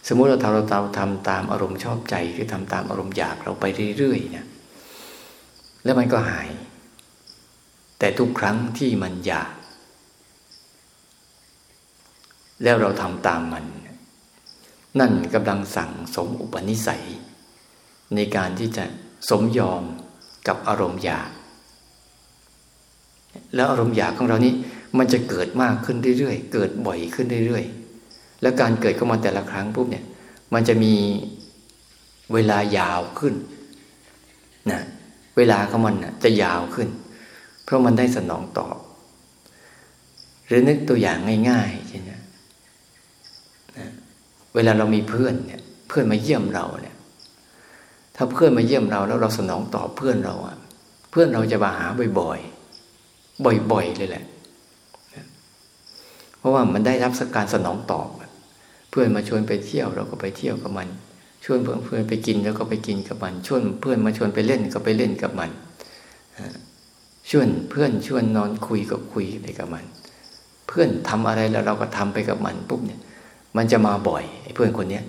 [0.09, 0.65] สมมุติเราทำเรา
[0.99, 3.65] ทำตามอารมณ์ชอบใจหรือทำตามอารมณ์อยากเราไป
[3.97, 4.47] เรื่อยๆเนี่ย
[5.89, 6.51] แล้วมันก็หาย
[7.99, 9.53] แต่ทุกครั้งที่มันอยาก
[12.63, 13.65] แล้วเราทำตามมัน
[14.99, 17.05] นั่นกำลังสั่งสมอุปนิสัย
[18.15, 18.85] ในการที่จะ
[19.29, 19.83] สมยอม
[20.49, 21.31] กับอารมณ์อยาก
[23.55, 24.53] แล้วอารมณ์อยากของเรานี้
[24.99, 30.05] มันจะเกิดมากขึ้นเรื่อยๆ เกิดบ่อยขึ้นเรื่อยๆ แล้วการเกิดเข้ามาแต่ละครั้งปุ๊บเนี่ย
[30.55, 30.95] มันจะมี
[32.33, 33.35] เวลายาวขึ้น
[34.73, 34.83] นะ
[35.39, 36.89] เวลาของมันจะยาวขึ้น
[37.65, 38.77] เพราะมันได้สนองตอบ
[40.47, 41.19] หรือนึกตัวอย่าง
[41.51, 42.11] ง่ายๆใช่ไหม
[44.55, 46.97] เวลาเรามีเพื่อนเนี่ยเพื่อนมาเยี่ยมเราเนี่ย
[48.17, 50.57] ถ้าเพื่อนมาเยี่ยมเราแล้วเราสนองตอบเพื่อนเราอะ
[51.11, 51.87] เพื่อนเราจะมาหา
[52.19, 54.25] บ่อยๆ บ่อยๆเลยแหละ
[56.39, 58.09] เพราะว่ามันได้รับสการสนองตอบ
[58.91, 60.89] เพื่อนมาชวนไปเที่ยวเราก็ไปเที่ยวกับมัน
[61.45, 65.51] ชวนเพื่อนไปกินแล้วก็ไปกินกับมัน ชวนเพื่อนมาชวนไปเล่นก็ไปเล่นกับมัน
[67.31, 69.85] ชวนเพื่อนชวนนอนคุยก็คุยไปกับมัน
[70.67, 73.01] เพื่อนทำอะไรแล้วเราก็ทำไปกับมันปุ๊บเนี่ย
[73.57, 75.05] มันจะมาบ่อยไอ้เพื่อนคนเนี้ย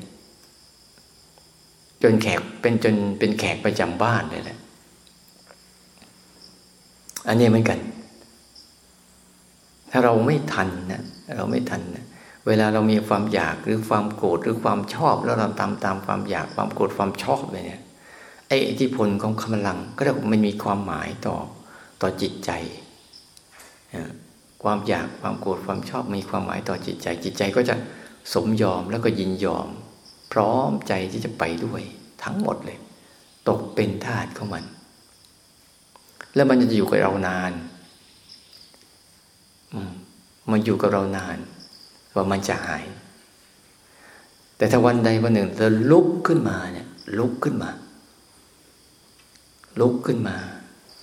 [2.03, 4.57] จนแขกเป็นจนเป็นแขกประจำบ้านเลยแหละ
[7.27, 7.79] อันนี้เหมือนกัน
[9.91, 11.01] ถ้าเราไม่ทันนะ
[11.37, 12.05] เราไม่ทันนะ
[12.49, 17.81] เวลาเรามีความอยากหรือความโกรธหรือความชอบ แล้วเราตามตามความอยากความโกรธความชอบเนี่ย
[18.47, 21.37] ไอ้อิทธิพลของกำลังก็เรียกว่ามันมีความหมายต่อ
[22.01, 22.51] ต่อจิตใจ
[24.63, 27.75] ความอยากความโกรธความชอบมีความหมายต่อจิตใจ จิตใจก็จะ
[28.33, 29.67] สมยอมแล้วก็ยินยอม
[30.31, 31.81] พร้อมใจที่จะไปด้วย
[32.23, 32.79] ทั้งหมดเลย
[33.47, 34.63] ตกเป็นทาสของมัน
[36.35, 37.51] แล้วมันจะอยู่กับเรานาน
[40.51, 41.37] มันอยู่กับเรานาน
[42.19, 42.85] ว่ามันจะหาย
[44.57, 46.87] แต่ถ้าวันใดวันหนึ่งเราลุกขึ้นมาเนี่ย
[47.19, 47.69] ลุกขึ้นมา
[49.79, 50.37] ลุกขึ้นมา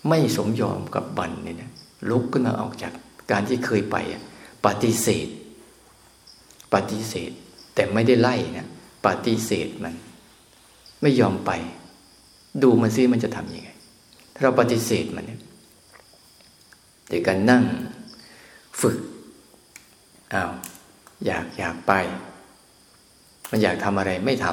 [0.09, 1.73] ไม่สมยอมกับบันเนี่ย
[2.11, 2.93] ลุกขึ้นมาออกจาก
[3.31, 3.97] การที่เคยไป
[4.67, 5.29] ปฏิเสธ
[6.75, 7.31] ปฏิเสธ
[7.75, 8.67] แต่ไม่ได้ไล่นะ
[9.07, 9.95] ปฏิเสธมัน
[11.03, 11.51] ไม่ยอมไป
[12.63, 13.71] ดูมันซิมันจะทำยังไง
[14.35, 15.41] ถ้าเราปฏิเสธมันเนี่ย
[17.11, 17.65] ดี๋ยกันนั่ง
[18.81, 18.99] ฝึก
[20.35, 20.51] อ้าว
[21.25, 21.93] อยากอยากไป
[23.51, 24.47] มันอยากทำอะไรไม่ท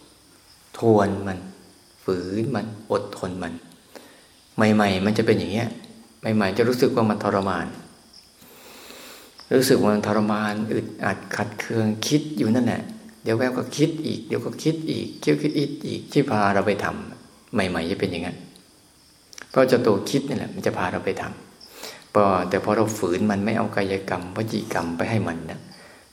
[0.00, 1.38] ำทวนมัน
[2.04, 3.52] ฝืนมันอดทนมัน
[4.74, 5.68] ใหม่ ๆ มันจะเป็นอย่างเงี้ย
[6.20, 7.66] ใหม่ ๆ จะรู้สึกว่ามันทรมาน
[9.58, 12.82] รู้สึกว่ามันทรมานอึดอัดขัดเคืองคิดอยู่นั่นแหละ
[13.22, 18.36] เดี๋ยวแวบก็คิดอีกเดี๋ยวก็คิดอีกคิดคิดอีกอีกที่พาเราไปทำใหม่ ๆ จะเป็นอย่างนั้น
[19.50, 25.60] เพราะจะตัวคิดนี่แหละมันจะพาเราไปทำพอแต่พอเราฝืนมันไม่เอากายกรรมวจีกรรมไปให้มันนะ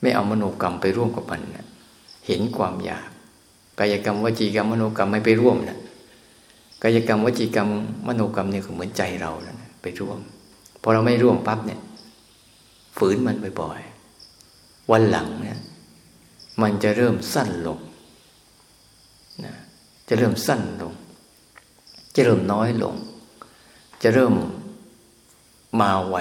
[0.02, 1.68] ไม่เอามโนกรรมไปร่วมกับมันนะ
[2.28, 3.10] เห็นความอยาก
[3.80, 5.78] กายกรรมวจีกรรมมโนกรรมไม่ไปร่วมนะ
[6.84, 7.70] กายกรรมวจีกรรม
[8.08, 10.20] มโนกรรมเนี่ยเหมือนใจเรานะไปร่วม
[10.82, 11.80] พอเราไม่ร่วมปั๊บเนี่ย
[12.98, 15.60] ฝืนมันบ่อยๆวันหลังเนี่ย
[16.62, 17.80] มันจะเริ่มสั้นลง
[19.46, 19.54] นะ
[20.08, 20.94] จะเริ่มสั้นลง
[22.16, 22.96] จะเริ่มน้อยลง
[24.04, 24.34] จะเริ่ม
[25.82, 26.18] มาไว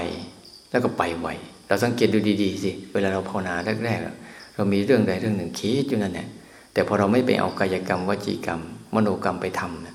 [0.71, 1.29] แล้วก็ไปไว
[1.71, 3.55] เราสังเกตดูดีๆสิเวลาเราภาวนา
[3.85, 6.29] แรกๆเรามีเรื่องใดเรื่องหนึ่งคิดอยู่นั่นแหละ
[6.73, 8.61] แต่พอเราไม่ไปเอากายกรรมวจีกรรม
[8.95, 9.95] มโนกรรมไปทำนะ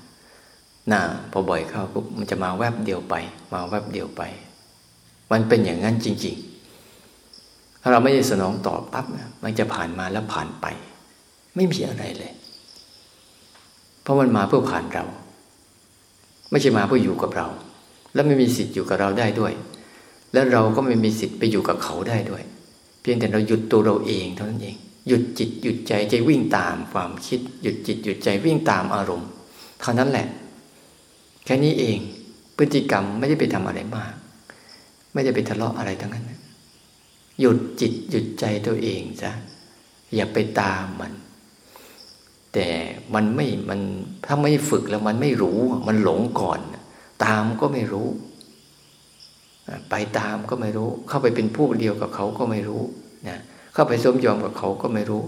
[0.92, 1.00] น่า
[1.32, 3.14] พอบ่อยเข้าปุ๊บมันจะมาแวบเดียวไป
[3.52, 4.22] มาแวบเดียวไป
[5.32, 6.36] มันเป็นอย่างนั้นจริง
[7.08, 9.06] ๆ ถ้าเราไม่ได้สนองตอบปั๊บ
[9.44, 10.66] มันจะผ่านมาแล้วผ่านไป
[11.56, 12.32] ไม่มีอะไรเลย
[14.02, 15.04] เพราะมันมาเพื่อผ่านเรา
[16.50, 17.46] ไม่ใช่มาเพื่ออยู่กับเรา
[18.14, 19.52] และไม่มีสิทธิ์อยู่กับเราได้ด้วย
[20.36, 22.42] และเราก็ไม่มีสิทธิ์ไปอยู่กับเขาได้ด้วย
[23.00, 24.76] เพียงแต่เราหยุดตัวเราเองเท่านั้นเอง
[25.08, 29.28] หยุดจิตหยุดใจใจวิ่งตามความคิด หยุดจิตหยุดใจวิ่งตามอารมณ์
[29.80, 30.26] เท่านั้นแหละ
[31.44, 31.98] แค่นี้เอง
[32.56, 34.14] พฤติกรรมไม่ได้ไปทำอะไรมาก
[35.12, 36.30] ไม่ได้ไปทะเลาะอะไรทั้งนั้น
[37.40, 39.32] หยุดจิตหยุดใจตัวเองซะ
[40.14, 41.12] อย่าไปตามมัน
[42.52, 42.66] แต่
[43.14, 43.80] มันไม่มัน
[44.24, 46.60] ถ้าไม่ฝึกแล้วมันไม่รู้มันหลงก่อน
[47.24, 48.08] ตามก็ไม่รู้
[49.90, 52.82] ไปตามก็ไม่รู้ เข้าไปเป็นผู้เดียวกับเขาก็ไม่รู้
[53.28, 53.40] นะ
[53.74, 55.22] เข้าไปสมยอมกับเขาก็ไม่รู้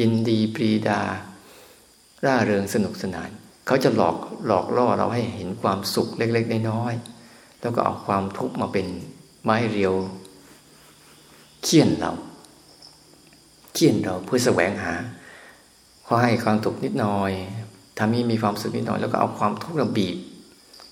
[0.00, 1.00] ยินดีปรีดา
[2.24, 3.30] ร่าเริงสนุกสนาน
[3.66, 8.86] เขาจะหลอกหลอกล่อเราให้เห็นความสุขเล็ก ๆ น้อยๆแล้วก็เอาความทุกข์มาเป็น
[9.42, 9.94] ไม้เรียว
[11.62, 12.12] เคี่ยนเรา
[13.74, 14.94] เคี่ยนเราเพื่อแสวงหา
[16.04, 17.32] เขาให้ความทุกข์นิดหน่อย
[17.98, 20.16] ทำให้มีความสุขนิดหน่อย แล้วก็เอาความทุกข์เราบีบ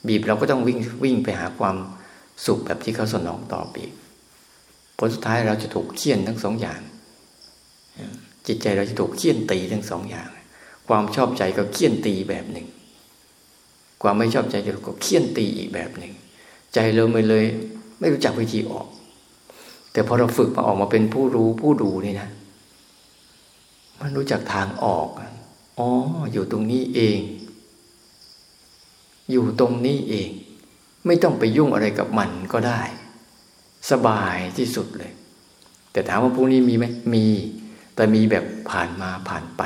[0.08, 1.76] บีบเราก็ต้องวิ่งวิ่งไปหาความ
[2.46, 3.92] สุขแบบที่เขาสนองตอบอีก
[4.98, 6.80] ผลสุดท้ายเราจะถูกเคี่ยนทั้งสองอย่าง
[8.46, 10.28] จิตใจเราจะถูกเคี่ยนตีทั้งสองอย่าง
[10.88, 12.66] ความชอบใจก็เคี่ยนตีแบบหนึ่ง
[14.02, 16.12] ความไม่ชอบใจก็เคี่ยนตีอีกแบบหนึ่ง
[16.74, 17.44] ใจเราไม่เลย
[17.98, 18.86] ไม่รู้จักวิธีออก
[19.92, 22.28] แต่พอเราฝึกมาออกมาเป็นผู้รู้ผู้ดูนี่นะ
[24.00, 25.08] มันรู้จักทางออก
[25.78, 25.88] อ๋อ
[26.32, 27.18] อยู่ตรงนี้เอง
[29.30, 30.30] อยู่ตรงนี้เอง
[31.06, 32.82] ไม่ต้องไปยุ่งอะไรกับมันก็ได้
[33.90, 35.12] สบายที่สุดเลย
[35.92, 36.84] แต่ถามว่าพวกนี้มีไหม
[37.14, 37.26] มี
[37.94, 39.62] แต่มีแบบผ่านมาผ่านไป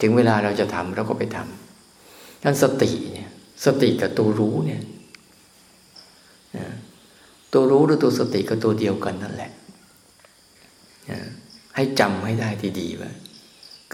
[0.00, 3.30] ถึงเวลาเราจะทำเราก็ไปทำนั่นสติเนี่ย
[3.64, 4.82] สติกับตัวรู้เนี่ย
[7.52, 9.52] ตัวรู้หรือตัวสติก็ตัวเดียวกันนั่นแหละ
[11.74, 13.10] ให้จำให้ได้ที่ดีว่า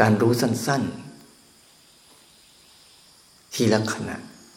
[0.01, 0.83] การรู้สั้น
[2.19, 4.17] ๆ ทีละขณะ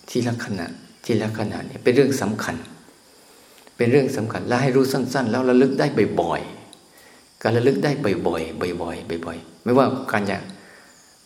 [0.09, 0.67] ทีละขณะ
[1.03, 2.55] ทีละขณะเนี่ยเป็นเรื่องสำคัญ
[3.77, 5.85] เป็นเรื่องสำคัญ และให้รู้สั้น ๆ แล้วระลึกได้
[6.21, 7.91] บ่อยๆการระลึกได้
[8.27, 10.37] บ่อยๆบ่อยๆบ่อยๆไม่ว่าการจะ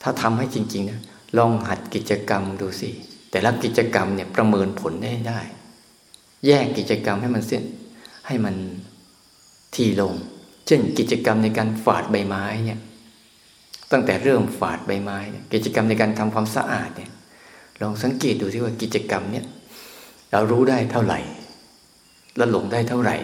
[0.02, 1.00] ถ้าทำให้จริงๆนะ
[1.38, 2.90] ลองหัดกิจกรรมดูสิ
[3.32, 5.40] แต่ละกิจกรรมเนี่ยประเมินผลได้ได้
[6.46, 7.64] แยกกิจกรรมให้มันเส้น
[8.28, 8.56] ให้มัน
[9.76, 10.14] ทีลง
[10.68, 12.80] เช่นกิจกรรมในการฝาดใบไม้เนี่ย
[13.92, 15.18] ตั้งแต่เริ่มฝาดใบไม้
[15.54, 17.12] กิจกรรมในการทำความสะอาดเนี่ย
[17.82, 19.46] ลองสังเกตดูที่ว่ากิจกรรมเนี่ย
[20.32, 21.20] เรารู้ได้เท่าไหร่
[22.38, 23.18] แล้วหลงได้เท่าไหร่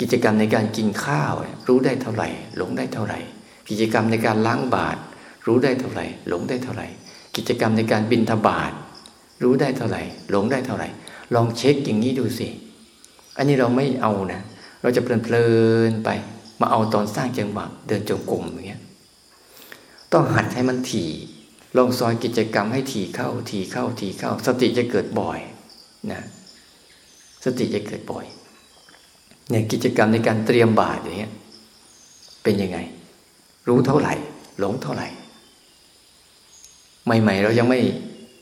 [0.00, 1.32] กิจกรรมในการกินข้าว
[1.68, 3.18] รู้ได้เท่าไหร่ หลงได้เท่าไหร่
[3.68, 4.98] กิจกรรมในการล้างบาตร
[5.46, 6.86] รู้ได้เท่าไหร่ หลงได้เท่าไหร่
[7.36, 8.72] กิจกรรมในการบินทบาท
[9.42, 10.88] รู้ได้เท่าไหร่ หลงได้เท่าไหร่
[11.34, 12.48] ลองเช็คอย่างนี้ดูสิ
[13.36, 14.42] อันนี้เราไม่เอานะ
[14.82, 15.46] เราจะเพลิ
[15.90, 16.08] นๆไป
[16.60, 18.82] มาเอาตอนสร้างจังหวะเดินจงกรมอย่างเงี้ย
[20.12, 21.10] ต้องหัดให้มันถี่
[21.76, 25.38] ลองซอยกิจกรรมให้ถี่เข้าถี่เข้าถี่เข้า สติจะเกิดบ่อย
[27.44, 28.26] สติจะเกิดบ่อย
[29.50, 31.32] เนี่ยกิจกรรมในการเตรียมบาตรอย่างเงี้ย
[32.42, 32.78] เป็นยังไง
[33.68, 34.14] รู้เท่าไหร่
[34.58, 35.08] หลงเท่าไหร่
[37.04, 37.80] ใหม่ ๆ เรายังไม่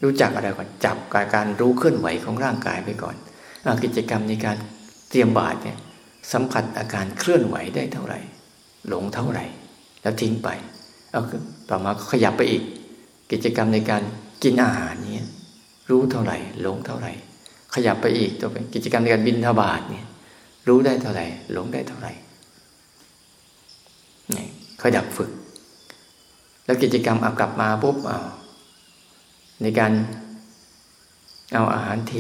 [0.03, 3.17] รู้จักอะไรก่อนจับการการรู้เคลื่อนไหวของร่างกายไปก่อน
[3.64, 4.57] อกิจกรรมในการ
[5.11, 5.79] เตรียมบาตรเนี่ย
[6.33, 8.21] สัมผัสอาการเคลื่อนไหวได้เท่าไหร่
[8.88, 9.45] หลงเท่าไหร่
[10.03, 10.49] แล้วทิ้งไป
[11.11, 11.23] เอา
[11.69, 12.62] ต่อมาขยับไปอีก
[13.33, 14.03] กิจกรรมในการ
[14.43, 15.29] กินอาหารเนี่ย
[15.90, 17.12] รู้เท่าไหร่ หลงเท่าไหร่
[17.75, 20.07] ขยับไปอีกตัวเป็นกิจกรรมในการบินทบาทเนี่ย
[20.69, 22.13] รู้ได้เท่าไหร่ หลงได้เท่าไหร่
[24.37, 24.47] นี่
[24.83, 25.31] ขยับฝึก
[26.65, 28.21] แล้วกิจกรรมเอากลับมาปุ๊บเอา
[29.63, 29.93] ในการ
[31.55, 32.15] เอาอาหารเท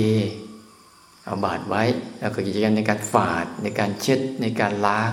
[1.24, 1.82] เอาบาดไว้
[2.20, 5.12] แล้วก็กิจกรรมในการฝาด ในการเช็ด ในการล้าง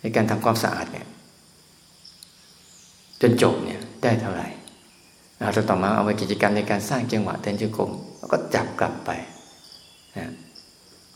[0.00, 1.06] ในการทำความสะอาดเนี่ย
[3.20, 4.48] จนจบเนี่ยได้เท่าไหร่
[5.38, 7.90] เราต่อมาเอาไปกิจกรรมในการสร้างจังหวะเต้นจุกง
[8.22, 9.10] แล้วก็จับกลับไป
[10.16, 10.30] นะ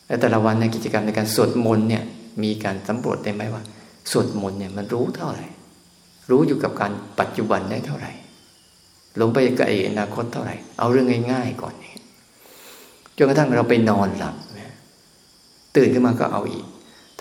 [0.06, 2.04] แล้วแต่ละวันในกิจกรรมในการสวดมนต์เนี่ย
[2.42, 3.62] มีการสำรวจได้ไหมว่า
[4.10, 5.46] สวดมนต์เนี่ยมันรู้เท่าไหร่
[6.30, 8.12] รู้อยู่กับการปัจจุบันได้เท่าไหร่
[9.20, 11.74] ลงไปกับอนาคตเท่าไหร่ เอาเรื่องง่ายๆก่อน
[13.16, 14.36] จนกระทั่งเราไปนอนหลับ
[15.76, 16.66] ตื่นขึ้นมาก็เอาอีก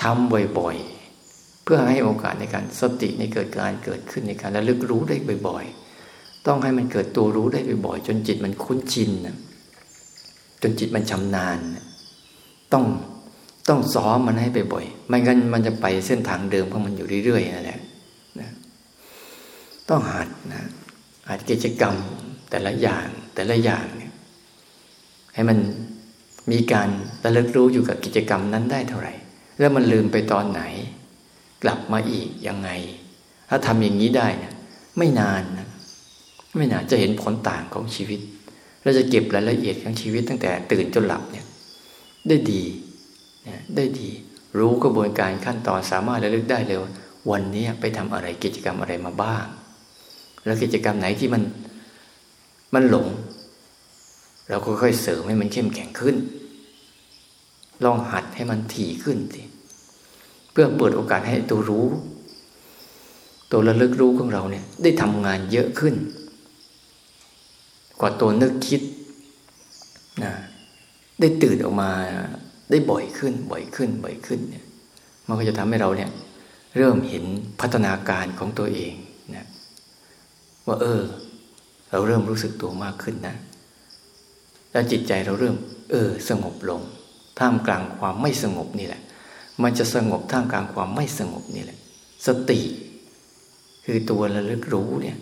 [0.02, 5.16] ทำบ่อยๆ เพื่อให้โอกาสในการสติในเกิดการเกิดขึ้นในการระลึกรู้ได้
[5.48, 5.66] บ่อย
[6.06, 9.36] ๆ ต้องให้มันเกิดตัวรู้ได้บ่อยๆ จนจิตมันคุ้นชินนะ
[10.62, 11.58] จนจิตมันชำนาญ
[12.74, 12.86] ต้อง
[13.70, 17.80] ต้องซ้อมมันให้ไปบ่อยไม่งั้นมันจะไปเส้นทางเดิมของมันอยู่เรื่อยๆนั่นแหละ
[18.40, 18.50] นะ
[19.90, 20.64] ต้องหัดนะ
[21.28, 21.96] อาจกิจกรรม
[22.50, 24.14] แต่ละอย่างแต่ละอย่างเนี่ย
[25.34, 25.58] ให้มัน
[26.52, 26.90] มีการ
[27.24, 29.14] ระลึกรู้อยู่กับกิจกรรมนั้นได้เท่าไหร่
[29.60, 30.62] แล้วมันลืมไปตอนไหน
[31.64, 32.70] กลับมาอีกยังไง
[33.50, 34.54] ถ้าทำอย่างนี้ได้นะ
[34.98, 35.68] ไม่นานนะ
[36.58, 38.20] ไม่นานจะเห็นผลต่างของชีวิต
[38.86, 41.46] เราจะเก็บรายละเอียดของชีวิตตั้งแต่ตื่นจนหลับเนี่ย
[42.28, 42.64] ได้ดี
[43.76, 44.10] ได้ดี
[44.60, 46.80] รู้กระบวนการขั้นตอนสามารถระลึกได้เลย
[47.32, 49.46] วันนี้ไปทำอะไรกิจกรรมอะไรมาบ้าง
[50.46, 51.44] แล้วกิจกรรมไหนที่มัน
[52.74, 53.08] มันหลง
[54.50, 56.16] เราก็ค่อยเสริมให้มันเข้มแข็งขึ้น
[57.84, 59.44] ลองหัดให้มันถี่ขึ้นสิ
[60.52, 61.88] เพื่อเปิดโอกาสให้ตัวรู้
[63.52, 65.96] ตัวระลึกรู้ของเราเนี่ย ได้ทำงานเยอะขึ้น
[68.00, 68.82] กว่าตัวนึกคิด
[70.24, 70.34] นะ
[71.20, 71.92] ได้ตื่นออกมา
[72.70, 74.66] ได้บ่อยขึ้น บ่อยขึ้น บ่อยขึ้นเนี่ย
[75.28, 76.10] มันก็จะทำให้เราเนี่ย
[76.78, 77.26] เริ่มเห็น
[77.62, 78.94] พัฒนาการของตัวเอง
[79.36, 79.46] นะ
[80.68, 81.02] ว่าเออ
[81.92, 83.36] เราเริ่มรู้สึกตัวมากขึ้นนะ
[84.72, 85.56] แล้วจิตใจเราเริ่ม
[85.92, 86.82] เออ สงบลง
[87.40, 89.02] ท่ามกลางความไม่สงบนี่แหละ
[89.64, 91.80] มันจะสงบท่ามกลางความไม่สงบนี่แหละ
[92.28, 92.62] สติ
[93.86, 95.18] คือตัวระลึกรู้เนี่ย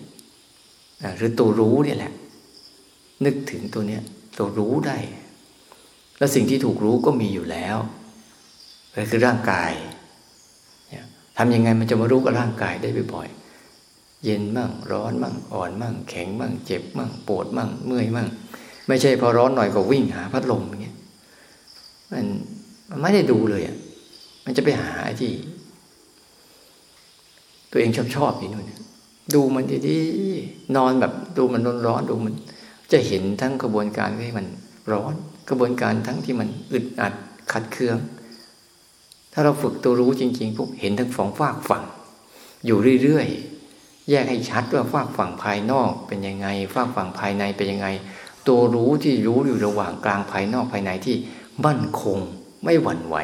[1.17, 2.13] หรือตัวรู้เนี่ยแหละ
[3.25, 4.01] นึกถึงตัวเนี้ย
[4.37, 4.97] ตัวรู้ได้
[6.17, 7.77] แล้วสิ่งที่ถูกรู้ก็มีอยู่แล้ว
[8.95, 9.71] ก็คือร่างกาย
[11.37, 18.27] ทำยังไงมันจะมารู้กับร่างกายได้บ่อยๆ เย็นมั่งร้อนมั่งอ่อนมั่ง แข็งมั่ง เจ็บมั่ง ปวดมั่ง เมื่อยมั่ง
[18.87, 20.95] ไม่ใช่พอร้อนหน่อยก็วิ่งหาพัดลมอย่างเงี้ย
[22.11, 22.25] มัน
[22.89, 23.77] มันไม่ได้ดูเลยอะ
[24.45, 25.31] มันจะไปหาที่
[27.71, 28.71] ตัวเองชอบชอบอยู่นู่น
[29.33, 32.33] ดูมันดีๆนอนแบบดูมันร้อนร้อนดูมัน
[32.91, 34.47] จะเห็นทั้งกระบวนการที่มัน
[34.91, 35.13] ร้อน
[35.49, 37.13] กระบวนการทั้งที่มันอึดอัด
[37.51, 37.97] ขัดเคือง
[39.33, 41.83] ถ้าเราฝึกตัวรู้จริงๆปุ๊บเห็นทั้งสองฝากฝั่ง
[42.65, 47.87] อยู่เรื่อยๆ แยกให้ชัดว่าฝากฝั่งภายนอกเป็นยังไงฝากฝั่งภายในเป็นยังไง
[48.47, 51.15] ตัวรู้ที่รู้อยู่ระหว่างกลางภายนอกภายในที่
[51.65, 52.19] มั่นคง
[52.63, 53.15] ไม่หวั่นไหว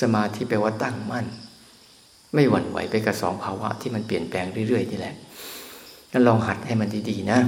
[0.00, 1.26] สมาธิแปลว่าตั้งมั่น
[2.34, 5.14] ไม่หวั่นไหวไปกับสองภาวะที่มันเปลี่ยนแปลงเรื่อยๆนี่แหละ
[6.12, 7.40] งั้นลองหัดให้มันดีๆนะ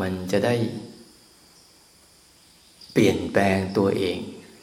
[0.00, 0.54] มันจะได้
[2.92, 4.18] เปลี่ยนแปลงตัวเอง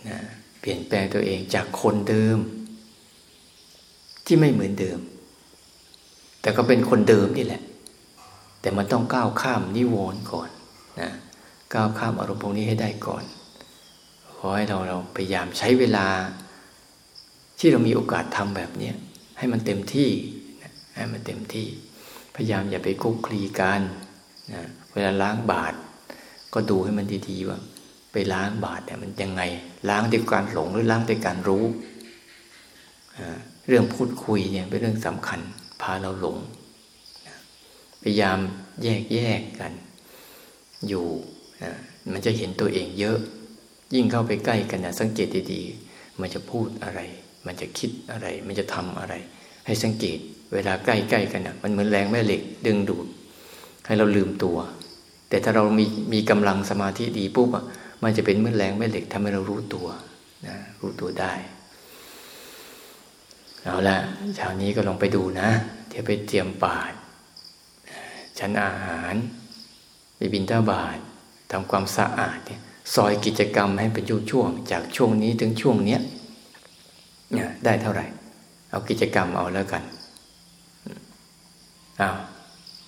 [0.09, 0.19] นะ
[0.59, 2.37] เปลี่ยนแปลงตัวเองจากคนเดิม
[4.25, 4.99] ที่ไม่เหมือนเดิม
[6.41, 7.61] แต่ก็เป็นคนเดิมนี่แหละ
[8.61, 10.49] แต่มันต้องก้าวข้ามนิวรณ์ก่อน
[11.01, 11.11] นะ
[11.73, 13.23] ก้าวข้ามอารมณ์พวกนี้ให้ได้ก่อน
[14.37, 16.07] ขอให้เราเราพยายามใช้เวลา
[17.59, 18.91] ที่เรามีโอกาสทำแบบนี้
[19.37, 20.09] ให้มันเต็มที่
[20.95, 21.67] ให้มันเต็มที่
[22.35, 23.81] พยายามอย่าไปคุกคลีกัน
[24.53, 24.63] นะ
[24.97, 25.77] วลาล้างบาตร
[26.53, 27.59] ก็ดูให้มันดีๆว่า
[28.11, 29.41] ไปล้างบาตรเนี่ยมันยังไง
[29.89, 31.63] ล้างด้วยการหลงหรือล้างด้วยการรู้
[33.67, 35.39] เรื่องพูดคุยเนี่ยเป็นเรื่องสำคัญ
[35.81, 36.37] พาเราหลง
[38.01, 38.39] พยายาม
[38.83, 39.71] แยกแยกกัน
[40.87, 41.05] อยู่
[41.63, 41.73] นะ
[42.11, 43.17] มันจะเห็นตัวเองเยอะ
[43.93, 46.99] ยิ่งเข้าไปใกล้กันนะสังเกตดีๆ มันจะพูดอะไร
[47.45, 49.13] มันจะคิดอะไร มันจะทำอะไร
[49.65, 50.19] ให้สังเกต
[50.53, 53.07] เวลาใกล้ๆกันนะมันเหมือนแรงแม่เหล็กดึงดูด
[53.85, 54.57] ให้เราลืมตัว
[55.29, 57.65] แต่ถ้าเรามีมีกำลังสมาธิดีปุ๊บอะ
[58.03, 59.87] มันจะเป็นเมื่อแรงแม่เหล็กทำให้เรารู้ตัว
[60.47, 61.33] นะรู้ตัวได้
[63.63, 63.97] เอาละ
[64.35, 65.49] เช้านี้ก็ลองไปดูนะ
[65.89, 66.95] เดี๋ยวไปเตรียมบาตร
[68.39, 69.13] ชั้นอาหาร
[70.17, 70.97] ไปบินท่าบาท
[71.51, 72.61] ทำความสะอาดเนี่ย
[72.95, 76.01] ซอยกิจกรรมให้เป็นช่วงๆจากช่วงนี้ถึงช่วงเนี้ย
[77.31, 78.05] เนี่ยได้เท่าไหร่
[78.69, 79.83] เอากิจกรรมเอาแล้วกัน
[81.97, 82.11] เอา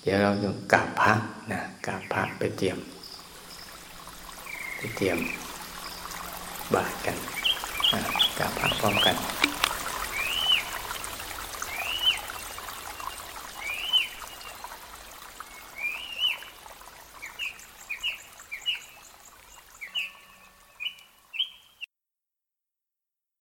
[0.01, 1.13] เดี๋ยวเราจะกราบพระ
[1.53, 2.77] นะ กาบพระไปเตรียม
[4.77, 5.17] ไปเตรียม
[6.75, 7.17] บาทกัน
[8.37, 9.15] กาบพระพร้อมกัน